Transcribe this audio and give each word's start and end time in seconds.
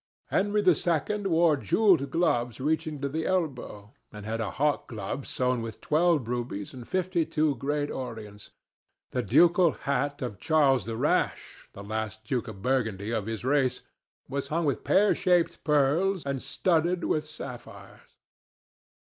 Henry 0.29 0.63
II. 0.65 1.27
wore 1.27 1.55
jewelled 1.55 2.09
gloves 2.09 2.59
reaching 2.59 2.99
to 3.01 3.07
the 3.07 3.27
elbow, 3.27 3.93
and 4.11 4.25
had 4.25 4.41
a 4.41 4.49
hawk 4.49 4.87
glove 4.87 5.27
sewn 5.27 5.61
with 5.61 5.79
twelve 5.79 6.27
rubies 6.27 6.73
and 6.73 6.87
fifty 6.87 7.23
two 7.23 7.53
great 7.57 7.91
orients. 7.91 8.49
The 9.11 9.21
ducal 9.21 9.73
hat 9.73 10.23
of 10.23 10.39
Charles 10.39 10.87
the 10.87 10.97
Rash, 10.97 11.69
the 11.73 11.83
last 11.83 12.25
Duke 12.25 12.47
of 12.47 12.63
Burgundy 12.63 13.11
of 13.11 13.27
his 13.27 13.45
race, 13.45 13.81
was 14.27 14.47
hung 14.47 14.65
with 14.65 14.83
pear 14.83 15.13
shaped 15.13 15.63
pearls 15.63 16.25
and 16.25 16.41
studded 16.41 17.03
with 17.03 17.23
sapphires. 17.25 18.17